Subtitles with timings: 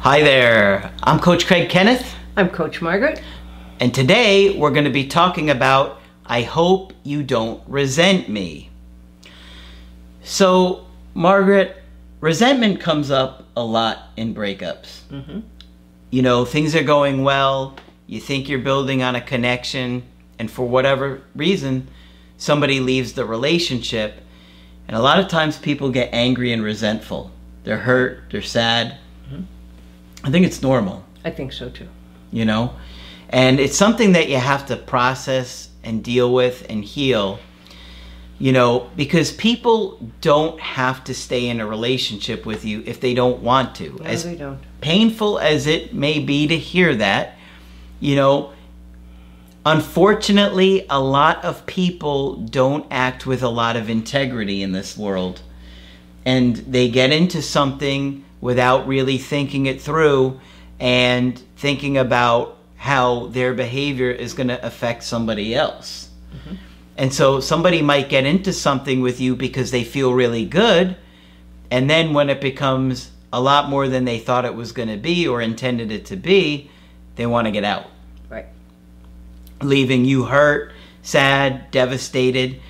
[0.00, 3.20] Hi there, I'm Coach Craig Kenneth, I'm Coach Margaret.
[3.80, 8.70] and today we're going to be talking about I hope you don't resent me.
[10.22, 11.82] So, Margaret,
[12.20, 15.00] resentment comes up a lot in breakups.
[15.10, 15.40] Mm-hmm.
[16.10, 17.74] You know, things are going well,
[18.06, 20.04] you think you're building on a connection,
[20.38, 21.88] and for whatever reason,
[22.36, 24.20] somebody leaves the relationship.
[24.86, 27.30] And a lot of times people get angry and resentful.
[27.64, 28.98] They're hurt, they're sad.
[29.26, 29.42] Mm-hmm.
[30.28, 31.88] I think it's normal I think so too.
[32.30, 32.74] you know
[33.30, 37.38] and it's something that you have to process and deal with and heal
[38.38, 43.14] you know because people don't have to stay in a relationship with you if they
[43.14, 44.60] don't want to No, as they don't.
[44.82, 47.36] painful as it may be to hear that
[48.00, 48.52] you know
[49.66, 55.40] unfortunately a lot of people don't act with a lot of integrity in this world
[56.24, 60.40] and they get into something without really thinking it through
[60.78, 66.10] and thinking about how their behavior is going to affect somebody else.
[66.32, 66.54] Mm-hmm.
[66.96, 70.96] And so somebody might get into something with you because they feel really good,
[71.70, 74.96] and then when it becomes a lot more than they thought it was going to
[74.96, 76.70] be or intended it to be,
[77.16, 77.86] they want to get out
[78.30, 78.46] Right.
[79.60, 82.60] leaving you hurt, sad, devastated.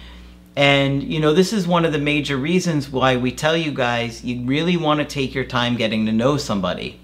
[0.58, 4.24] And, you know, this is one of the major reasons why we tell you guys
[4.24, 6.98] you really want to take your time getting to know somebody.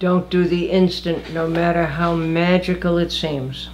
[0.00, 3.68] Don't do the instant, no matter how magical it seems.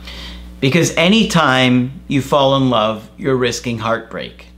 [0.61, 4.49] Because anytime you fall in love, you're risking heartbreak.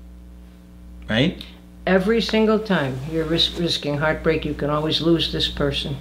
[1.08, 1.40] Right?
[1.86, 5.96] Every single time you're ris- risking heartbreak, you can always lose this person.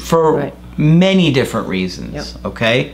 [0.00, 0.54] For Right.
[0.76, 2.34] many different reasons.
[2.34, 2.44] Yep.
[2.46, 2.92] Okay?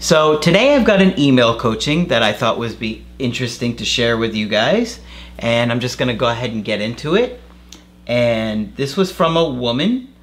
[0.00, 4.16] So today I've got an email coaching that I thought was be interesting to share
[4.16, 5.00] with you guys.
[5.40, 7.40] And I'm just going to go ahead and get into it.
[8.06, 10.14] And this was from a woman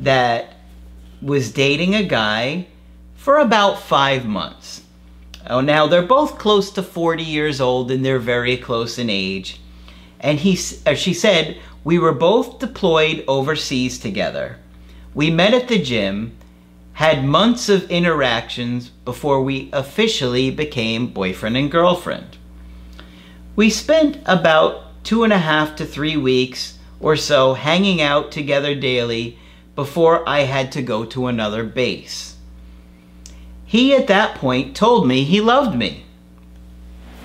[0.00, 0.58] that
[1.22, 2.66] was dating a guy
[3.14, 4.82] for about five months.
[5.48, 9.58] Oh, now they're both close to 40 years old and they're very close in age.
[10.20, 14.58] And he, uh, she said, we were both deployed overseas together.
[15.14, 16.36] We met at the gym,
[16.94, 22.38] had months of interactions before we officially became boyfriend and girlfriend.
[23.56, 28.74] We spent about two and a half to three weeks or so hanging out together
[28.74, 29.38] daily
[29.74, 32.36] before I had to go to another base.
[33.64, 36.04] He at that point told me he loved me.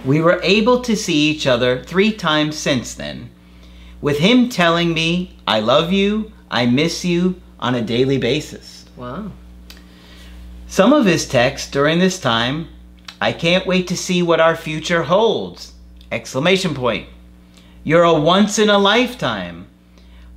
[0.04, 3.30] We were able to see each other three times since then,
[4.02, 8.86] with him telling me, I love you, I miss you on a daily basis.
[8.96, 9.32] Wow.
[10.70, 12.68] Some of his texts during this time,
[13.20, 15.74] I can't wait to see what our future holds.
[16.12, 17.10] Exclamation point.
[17.84, 19.66] You're a once in a lifetime.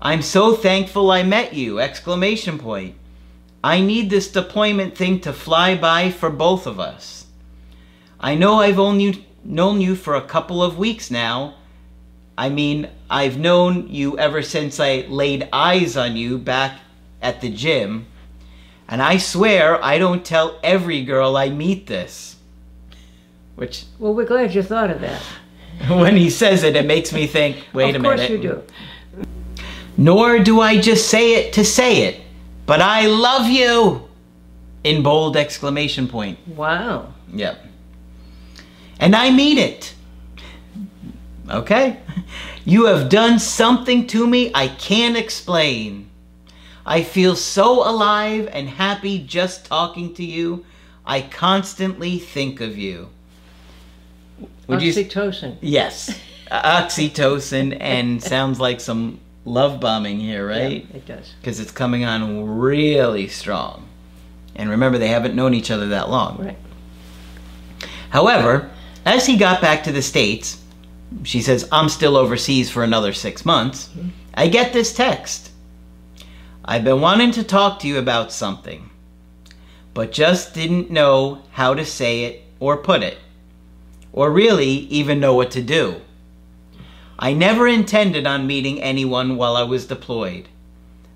[0.01, 1.81] I'm so thankful I met you.
[1.81, 2.95] Exclamation point.
[3.63, 7.27] I need this deployment thing to fly by for both of us.
[8.19, 11.57] I know I've only known you for a couple of weeks now.
[12.39, 16.81] I mean, I've known you ever since I laid eyes on you back
[17.21, 18.07] at the gym.
[18.93, 22.37] And I swear I don't tell every girl I meet this.
[23.55, 25.23] Which, Well, we're glad you thought of that.
[25.89, 28.13] when he says it, it makes me think, wait a minute.
[28.13, 28.63] of course you do.
[29.97, 32.21] Nor do I just say it to say it,
[32.67, 34.07] but I love you!
[34.85, 36.39] In bold exclamation point.
[36.49, 37.15] Wow.
[37.33, 37.65] Yep.
[39.01, 39.95] And I mean it.
[41.49, 41.99] Okay?
[42.67, 46.11] You have done something to me I can't explain.
[46.85, 50.65] I feel so alive and happy just talking to you.
[51.07, 53.11] I constantly think of you.
[54.67, 54.93] Would you?
[54.93, 55.57] Oxytocin.
[55.61, 56.19] Yes.
[56.51, 60.87] Oxytocin and sounds like some love bombing here, right?
[60.91, 61.33] Yeah, it does.
[61.41, 63.89] Because it's coming on really strong.
[64.55, 66.39] And remember, they haven't known each other that long.
[66.39, 66.59] Right.
[68.11, 68.71] However,
[69.05, 70.61] as he got back to the States,
[71.23, 73.89] she says, I'm still overseas for another six months.
[73.89, 74.09] Mm-hmm.
[74.35, 75.52] I get this text.
[76.65, 78.91] I've been wanting to talk to you about something,
[79.95, 83.19] but just didn't know how to say it or put it.
[84.13, 86.01] or really even know what to do.
[87.19, 90.49] I never intended on meeting anyone while I was deployed,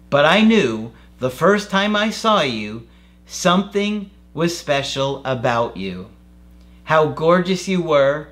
[0.09, 2.87] but I knew the first time I saw you,
[3.27, 6.09] something was special about you.
[6.85, 8.29] How gorgeous you were,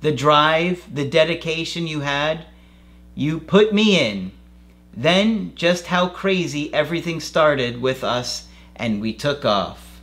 [0.00, 2.46] the drive, the dedication you had.
[3.14, 4.30] You put me in.
[4.96, 10.00] Then, just how crazy everything started with us, and we took off.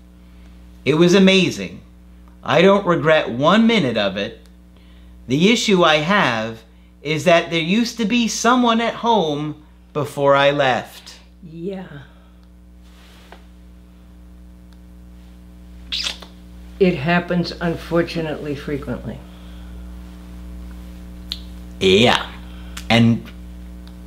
[0.86, 1.82] It was amazing.
[2.44, 4.42] I don't regret one minute of it.
[5.28, 6.64] The issue I have
[7.02, 11.20] is that there used to be someone at home before I left.
[11.44, 11.88] Yeah.
[16.80, 19.18] It happens unfortunately frequently.
[21.80, 22.30] Yeah.
[22.90, 23.26] And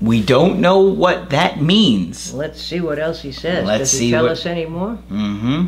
[0.01, 2.33] we don't know what that means.
[2.33, 3.67] Let's see what else he says.
[3.67, 4.99] Let's Does see he tell what- us any more?
[5.11, 5.67] Mm-hmm.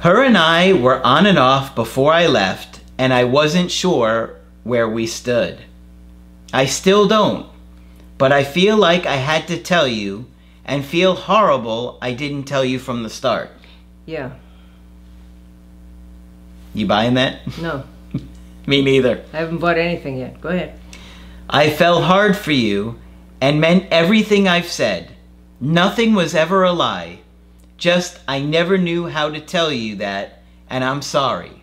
[0.00, 4.88] Her and I were on and off before I left, and I wasn't sure where
[4.88, 5.58] we stood.
[6.52, 7.46] I still don't,
[8.16, 10.26] but I feel like I had to tell you,
[10.64, 13.50] and feel horrible I didn't tell you from the start.
[14.06, 14.32] Yeah.
[16.74, 17.40] You buying that?
[17.58, 17.82] No,
[18.66, 19.24] Me neither.
[19.32, 20.40] I haven't bought anything yet.
[20.40, 20.78] Go ahead.
[21.50, 22.98] I fell hard for you
[23.40, 25.12] and meant everything I've said.
[25.58, 27.20] Nothing was ever a lie.
[27.78, 31.62] Just I never knew how to tell you that, and I'm sorry.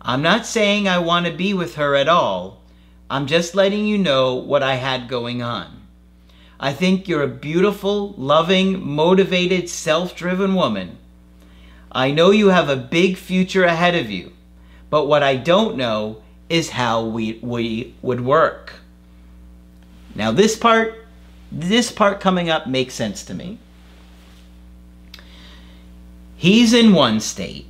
[0.00, 2.62] I'm not saying I want to be with her at all.
[3.10, 5.82] I'm just letting you know what I had going on.
[6.60, 10.98] I think you're a beautiful, loving, motivated, self driven woman.
[11.90, 14.32] I know you have a big future ahead of you,
[14.90, 18.74] but what I don't know is how we, we would work.
[20.14, 21.06] Now, this part,
[21.52, 23.58] this part coming up makes sense to me.
[26.36, 27.66] He's in one state,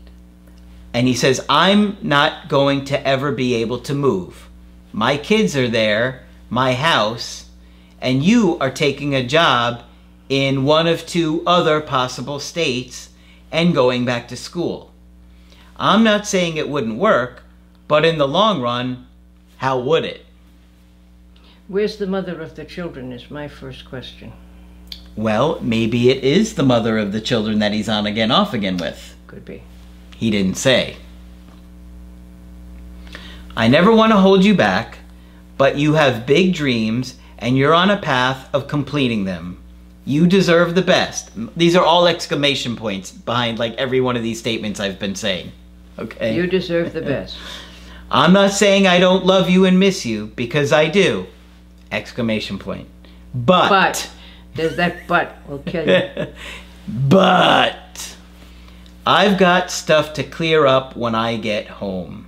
[0.93, 4.49] and he says, I'm not going to ever be able to move.
[4.93, 7.49] My kids are there, my house,
[8.01, 9.83] and you are taking a job
[10.29, 13.11] in one of two other possible states
[13.53, 14.93] and going back to school.
[15.77, 17.45] I'm not saying it wouldn't work,
[17.89, 19.07] but in the long run,
[19.59, 20.27] how would it?
[21.69, 23.13] Where's the mother of the children?
[23.13, 24.33] Is my first question.
[25.17, 28.77] Well, maybe it is the mother of the children that he's on again, off again
[28.77, 29.17] with.
[29.27, 29.63] Could be.
[30.17, 30.97] He didn't say.
[33.57, 34.99] I never want to hold you back,
[35.57, 39.63] but you have big dreams and you're on a path of completing them.
[40.05, 41.31] You deserve the best.
[41.57, 45.51] These are all exclamation points behind like every one of these statements I've been saying.
[45.99, 46.35] Okay.
[46.35, 47.37] You deserve the best.
[48.11, 51.27] I'm not saying I don't love you and miss you because I do.
[51.91, 52.89] Exclamation point.
[53.35, 54.11] But But
[54.55, 56.27] there's that but will kill you.
[56.89, 58.17] but
[59.07, 62.27] I've got stuff to clear up when I get home.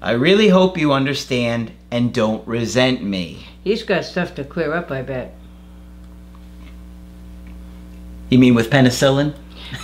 [0.00, 3.46] I really hope you understand and don't resent me.
[3.62, 5.34] He's got stuff to clear up, I bet.
[8.28, 9.34] You mean with penicillin?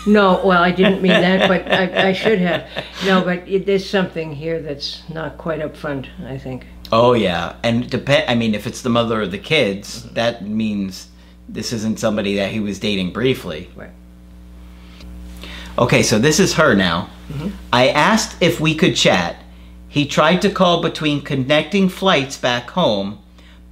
[0.06, 2.68] No, well, I didn't mean that, but I, I should have.
[3.04, 6.66] No, but it, there's something here that's not quite up front, I think.
[6.90, 8.28] Oh yeah, and depend.
[8.28, 10.14] I mean, if it's the mother of the kids, mm-hmm.
[10.14, 11.08] that means
[11.48, 13.70] this isn't somebody that he was dating briefly.
[13.74, 13.90] Right.
[15.78, 17.10] Okay, so this is her now.
[17.28, 17.48] Mm-hmm.
[17.72, 19.36] I asked if we could chat.
[19.88, 23.20] He tried to call between connecting flights back home,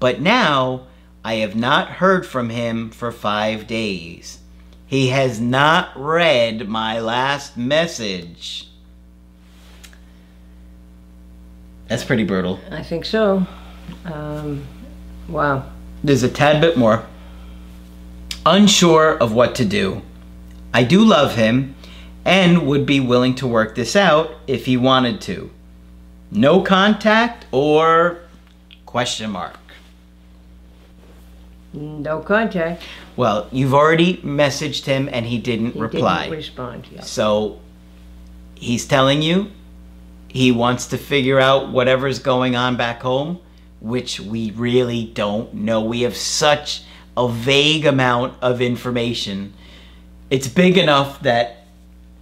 [0.01, 0.87] but now
[1.25, 4.39] I have not heard from him for five days.
[4.87, 8.69] He has not read my last message.
[11.89, 12.61] That's pretty brutal.
[12.71, 13.47] I think so.
[14.05, 14.65] Um,
[15.29, 15.71] wow.
[16.05, 17.05] There's a tad bit more.
[18.45, 20.03] Unsure of what to do.
[20.73, 21.75] I do love him
[22.25, 25.51] and would be willing to work this out if he wanted to.
[26.31, 28.21] No contact or
[28.85, 29.59] question mark.
[31.77, 32.83] No contact.
[33.17, 36.23] Well, you've already messaged him and he didn't He reply.
[36.25, 36.87] didn't respond.
[36.91, 37.03] Yeah.
[37.03, 37.61] So
[38.55, 39.51] he's telling you
[40.29, 43.39] he wants to figure out whatever's going on back home,
[43.81, 45.83] which we really don't know.
[45.83, 46.83] We have such
[47.17, 49.53] a vague amount of information.
[50.31, 51.65] It's big enough that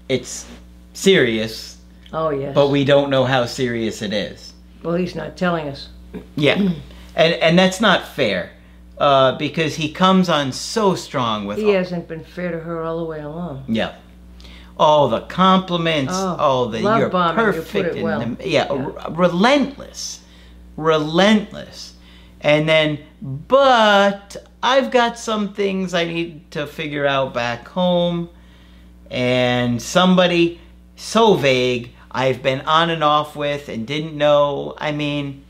[0.09, 0.47] it's
[0.93, 1.79] serious,
[2.13, 2.55] Oh yes.
[2.55, 4.53] but we don't know how serious it is.
[4.83, 5.89] well, he's not telling us.
[6.37, 6.71] Yeah.
[7.17, 8.51] And and that's not fair.
[8.97, 12.99] Uh, because he comes on so strong with He hasn't been fair to her all
[12.99, 13.65] the way along.
[13.67, 13.95] Yeah.
[14.79, 18.21] All the compliments, Oh, all the love you're bombing, you put perfect, it well.
[18.21, 18.87] and the- yeah, Yeah.
[19.05, 20.21] r- relentless,
[20.77, 21.95] relentless,
[22.41, 28.29] and then, but I've got some things I need to figure out back home,
[29.11, 30.61] and somebody
[30.97, 31.91] so vague.
[32.11, 34.75] I've been on and off with and didn't know.
[34.79, 35.44] I mean,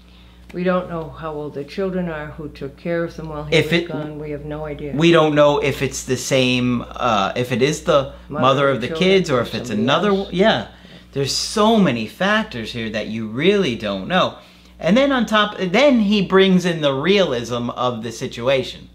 [0.54, 3.56] We don't know how old the children are, who took care of them while he
[3.56, 4.20] If was it- gone.
[4.20, 4.92] We have no idea.
[4.94, 8.80] we don't know if it's the same, uh, if it is the mother, Mother of
[8.80, 10.10] the kids or or if it's another.
[10.10, 10.32] else.
[10.32, 10.68] Yeah,
[11.12, 14.36] there's so many factors here that you really don't know.
[14.78, 18.90] And then on top, then he brings in the realism of the situation.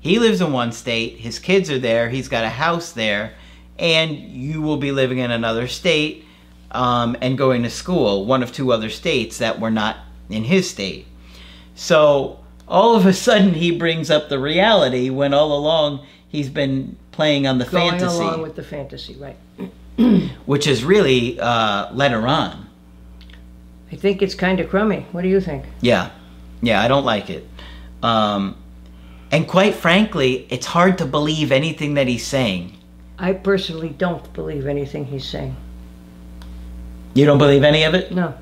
[0.00, 3.32] He lives in one state, his kids are there, he's got a house there,
[3.78, 6.24] and you will be living in another state
[6.70, 9.96] um, and going to school, one of two other states that were not
[10.28, 11.06] in his state.
[11.74, 16.96] So all of a sudden he brings up the reality when all along he's been
[17.12, 19.36] playing on the Going fantasy, along with the fantasy, right?
[20.46, 22.68] which is really uh, later on.
[23.90, 25.06] I think it's kind of crummy.
[25.12, 25.64] What do you think?
[25.80, 26.10] Yeah,
[26.60, 27.46] yeah, I don't like it.
[28.02, 28.56] Um,
[29.30, 32.76] and quite frankly, it's hard to believe anything that he's saying.
[33.18, 35.56] I personally don't believe anything he's saying.
[37.14, 38.12] You don't believe any of it?
[38.12, 38.34] No,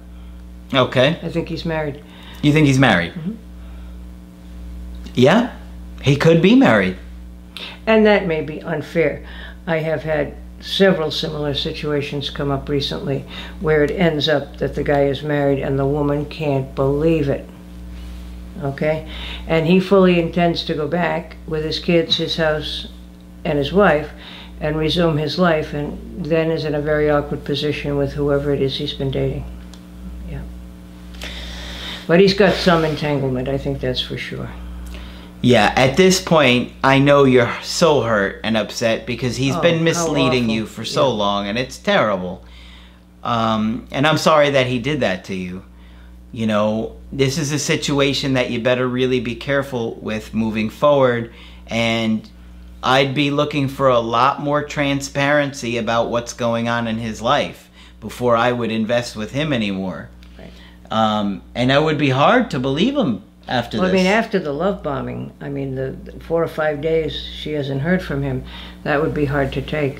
[0.73, 1.19] Okay.
[1.23, 2.03] I think he's married.
[2.43, 3.13] You think he's married?
[3.13, 3.35] Mm-hmm.
[5.15, 5.57] Yeah,
[6.03, 6.97] he could be married.
[7.87, 9.25] And that may be unfair.
[9.67, 13.25] I have had several similar situations come up recently
[13.61, 17.49] where it ends up that the guy is married and the woman can't believe it.
[18.63, 19.09] Okay?
[19.47, 22.89] And he fully intends to go back with his kids, his house,
[23.45, 24.11] and his wife
[24.61, 28.63] and resume his life and then is in a very awkward position with whoever it
[28.63, 29.45] is he's been dating.
[32.07, 34.49] But he's got some entanglement, I think that's for sure.
[35.41, 39.85] Yeah, at this point, I know you're so hurt and upset because he's Oh, been
[39.85, 41.15] misleading you for so Yeah.
[41.15, 42.43] long, and it's terrible.
[43.23, 45.63] Um, and I'm sorry that he did that to you.
[46.33, 51.33] You know, this is a situation that you better really be careful with moving forward.
[51.69, 52.29] And
[52.83, 57.71] I'd be looking for a lot more transparency about what's going on in his life
[58.01, 60.11] before I would invest with him anymore.
[60.95, 64.53] Um, and it would be hard to believe him after Well, I mean, after the
[64.53, 68.45] love bombing, I mean, the, the four or five days she hasn't heard from him,
[68.85, 69.99] that would be hard to take.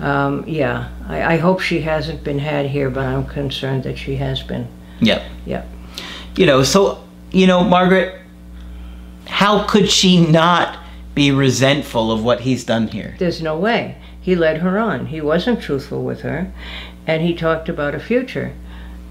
[0.00, 4.16] Um, yeah, I, I hope she hasn't been had here, but I'm concerned that she
[4.16, 4.66] has been.
[5.00, 5.22] Yep.
[5.44, 5.64] Yeah.
[6.36, 8.20] you know so you know margaret
[9.26, 10.78] how could she not
[11.14, 13.96] be resentful of what he's done here There's no way.
[14.20, 15.06] He led her on.
[15.06, 16.50] He wasn't truthful with her,
[17.06, 18.54] and he talked about a future.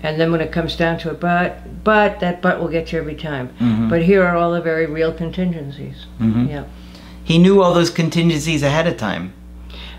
[0.04, 3.00] And then when it comes down to it, but, but, that but will get you
[3.00, 3.50] every time.
[3.60, 3.90] Mhm.
[3.90, 6.06] But here are all the very real contingencies.
[6.22, 6.50] Mhm.
[6.50, 6.64] Yeah.
[7.26, 9.32] he knew all those contingencies ahead of time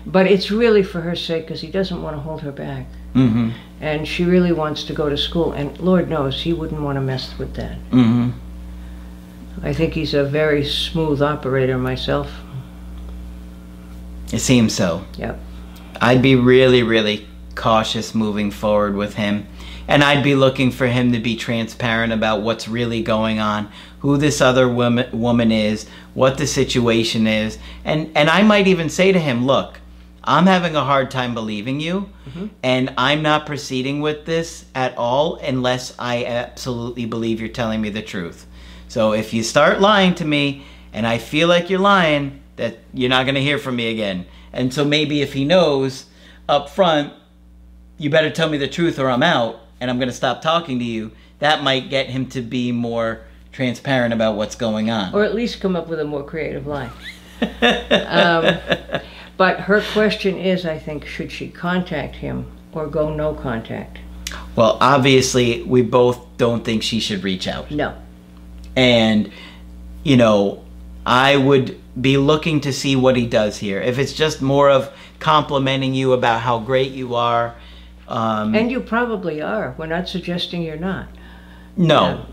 [0.05, 2.85] But it's really for her sake because he doesn't want to hold her back.
[3.15, 3.49] mm-hmm
[3.81, 7.01] and she really wants to go to school and lord knows he wouldn't want to
[7.01, 8.29] mess with that mm-hmm
[9.63, 12.29] i think he's a very smooth operator myself
[14.31, 15.39] it seems so Yep.
[16.01, 19.45] i'd be really really cautious moving forward with him
[19.87, 23.69] and i'd be looking for him to be transparent about what's really going on
[24.05, 27.57] who this other woman woman is what the situation is.
[27.83, 29.79] And and i might even say to him look
[30.23, 32.47] i'm having a hard time believing you mm-hmm.
[32.61, 37.89] and i'm not proceeding with this at all unless i absolutely believe you're telling me
[37.89, 38.45] the truth.
[38.87, 43.09] So if you start lying to me and i feel like you're lying that you're
[43.09, 44.27] not going to hear from me again.
[44.53, 46.05] And so maybe if he knows
[46.47, 47.11] up front
[47.97, 50.79] you better tell me the truth or i'm out and i'm going to stop talking
[50.79, 53.21] to you that might get him to be more
[53.55, 55.13] transparent about what's going on.
[55.15, 56.91] Or at least come up with a more creative line.
[57.61, 58.57] Um,
[59.35, 63.99] but her question is i think should she contact him or go no contact?
[64.55, 67.69] Well obviously we both don't think she should reach out.
[67.71, 67.93] No.
[68.77, 69.31] And
[70.03, 70.63] you know
[71.05, 73.81] i would be looking to see what he does here.
[73.81, 77.55] If it's just more of complimenting you about how great you are
[78.07, 79.75] um, and you probably are.
[79.77, 81.07] We're not suggesting you're not.
[81.77, 82.25] No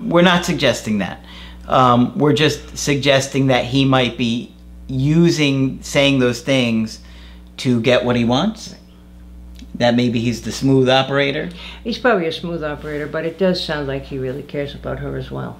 [0.00, 1.24] we're not suggesting that.
[1.66, 4.54] Um, we're just suggesting that he might be
[4.86, 7.00] using saying those things
[7.58, 8.76] to get what he wants.
[9.74, 11.50] That maybe he's the smooth operator.
[11.84, 15.16] He's probably a smooth operator but it does sound like he really cares about her
[15.16, 15.58] as well.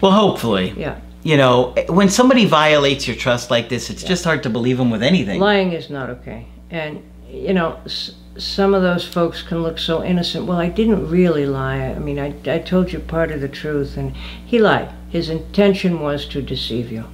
[0.00, 0.74] Well hopefully.
[0.76, 1.00] Yeah.
[1.22, 4.90] You know when somebody violates your trust like this it's just hard to believe them
[4.90, 5.38] with anything.
[5.40, 6.46] Lying is not okay.
[6.70, 10.46] And you know s- some of those folks can look so innocent.
[10.46, 11.80] Well i didn't really lie.
[11.80, 14.90] I mean I, I told you part of the truth and he lied.
[15.10, 17.04] His intention was to deceive you.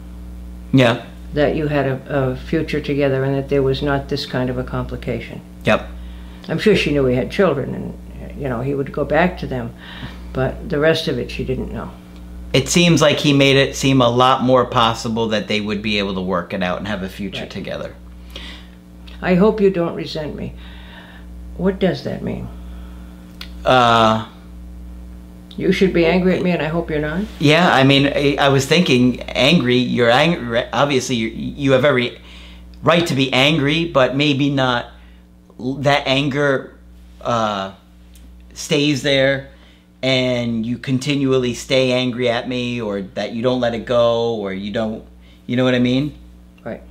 [0.73, 1.05] Yeah.
[1.35, 4.59] That you had a, a future together and that there was not this kind of
[4.59, 5.41] a complication.
[5.65, 5.89] Yep.
[6.49, 9.47] I'm sure she knew he had children and you know he would go back to
[9.47, 9.75] them
[10.33, 11.91] but the rest of it she didn't know.
[12.53, 15.99] It seems like he made it seem a lot more possible that they would be
[15.99, 17.51] able to work it out and have a future Right.
[17.51, 17.95] together.
[19.21, 20.55] I hope you don't resent me.
[21.59, 22.49] What does that mean?
[23.65, 24.27] Uh,
[25.59, 27.25] You should be angry at me, and I hope you're not.
[27.41, 29.77] yeah, I mean, I, I was thinking angry.
[29.77, 30.62] You're angry.
[30.73, 32.21] Obviously, you you have every
[32.83, 34.87] right to be angry, but maybe not
[35.83, 36.79] that anger
[37.21, 37.75] uh,
[38.55, 39.50] stays there
[40.00, 44.53] and you continually stay angry at me or that you don't let it go or
[44.55, 45.03] you don't
[45.47, 46.15] you know what i mean
[46.62, 46.83] Right.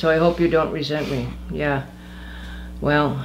[0.00, 1.28] So I hope you don't resent me.
[1.52, 1.84] Yeah.
[2.80, 3.20] Well,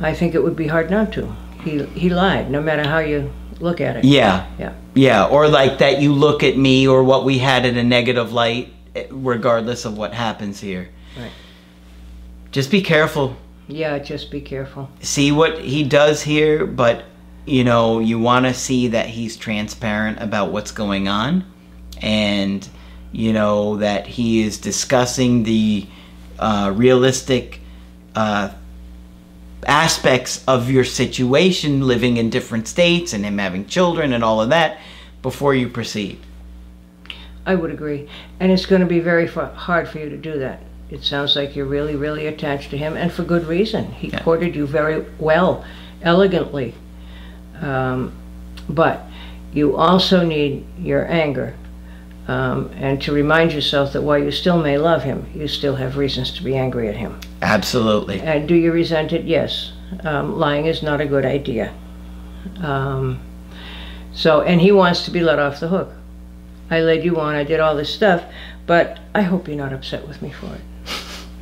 [0.00, 1.34] I think it would be hard not to.
[1.64, 4.04] He he lied, no matter how you look at it.
[4.04, 4.72] yeah Yeah.
[4.94, 8.32] yeah or like that you look at me or what we had in a negative
[8.32, 11.32] light eh, regardless of what happens here Right.
[12.52, 13.36] just be careful
[13.66, 14.88] Yeah, just be careful.
[15.00, 17.02] see what he does here, but
[17.46, 21.44] you know, you want to see that he's transparent about what's going on
[22.00, 22.68] and
[23.12, 25.86] you know that he is discussing the
[26.38, 27.60] uh, realistic
[28.14, 28.50] uh,
[29.66, 34.50] aspects of your situation living in different states and him having children and all of
[34.50, 34.78] that
[35.22, 36.18] before you proceed.
[37.44, 38.08] I would agree.
[38.40, 40.60] And it's going to be very hard for you to do that.
[40.90, 43.92] It sounds like you're really, really attached to him, and for good reason.
[43.92, 44.20] He Yeah.
[44.20, 45.64] courted you very well,
[46.02, 46.74] elegantly.
[47.60, 48.12] Um,
[48.68, 49.06] but
[49.52, 51.54] you also need your anger.
[52.26, 55.96] Um, and to remind yourself that while you still may love him, you still have
[55.96, 57.18] reasons to be angry at him.
[57.42, 58.20] Absolutely.
[58.20, 59.24] And do you resent it?
[59.24, 59.72] Yes.
[60.04, 61.72] Um, lying is not a good idea.
[62.62, 63.20] Um,
[64.12, 65.92] so, and he wants to be let off the hook.
[66.70, 68.22] I led you on, I did all this stuff,
[68.66, 70.60] but I hope you're not upset with me for it.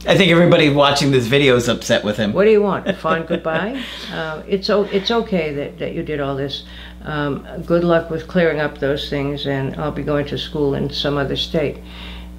[0.08, 2.32] I think everybody watching this video is upset with him.
[2.32, 2.86] What do you want?
[2.86, 3.82] A fond goodbye?
[4.12, 6.64] Uh, it's, o- it's okay that, that you did all this.
[7.02, 10.90] Um, good luck with clearing up those things, and I'll be going to school in
[10.90, 11.78] some other state.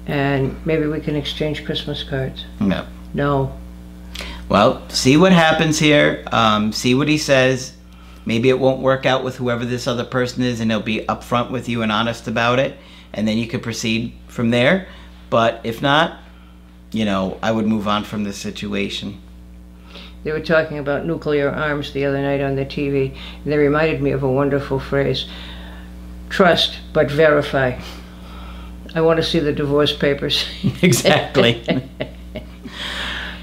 [0.06, 2.46] And maybe we can exchange Christmas cards.
[2.58, 2.86] No.
[3.14, 3.56] No.
[4.48, 6.24] Well, see what happens here.
[6.32, 7.74] Um, see what he says.
[8.24, 11.50] Maybe it won't work out with whoever this other person is, and he'll be upfront
[11.50, 12.76] with you and honest about it,
[13.12, 14.88] and then you could proceed from there.
[15.30, 16.20] But if not,
[16.92, 19.20] you know, I would move on from this situation.
[20.24, 24.02] They were talking about nuclear arms the other night on the TV, and they reminded
[24.02, 25.26] me of a wonderful phrase
[26.28, 27.80] trust but verify.
[28.94, 30.46] I want to see the divorce papers.
[30.82, 31.64] exactly.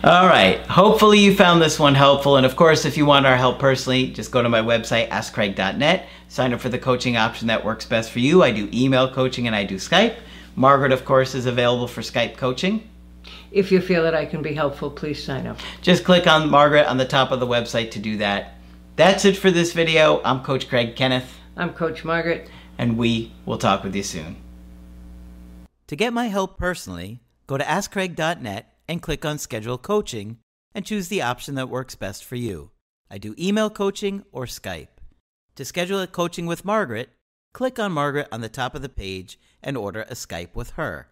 [0.06, 0.60] All right.
[0.68, 2.38] Hopefully you found this one helpful.
[2.38, 6.08] And of course, if you want our help personally, just go to my website, askcraig.net.
[6.28, 8.44] Sign up for the coaching option that works best for you.
[8.44, 10.15] I do email coaching and I do Skype.
[10.56, 12.88] Margaret, of course, is available for Skype coaching.
[13.52, 15.58] if you feel that I can be helpful, please sign up.
[15.82, 18.54] Just click on Margaret on the top of the website to do that.
[18.98, 20.22] That's it for this video.
[20.24, 22.48] I'm Coach Craig Kenneth, I'm Coach Margaret.
[22.78, 24.36] and we will talk with you soon.
[25.88, 30.38] To get my help personally, go to askcraig.net and click on Schedule Coaching
[30.74, 32.71] and choose the option that works best for you.
[33.10, 34.88] I do email coaching or Skype.
[35.56, 37.10] To schedule a coaching with Margaret,
[37.54, 41.08] click on Margaret on the top of the page and order a Skype with her.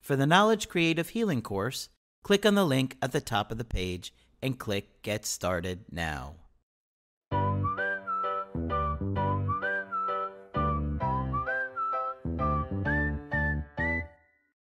[0.00, 1.88] For the Knowledge Creative Healing course,
[2.22, 6.36] click on the link at the top of the page and click Get Started Now.